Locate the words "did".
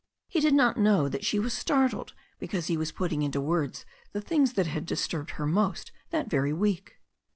0.39-0.55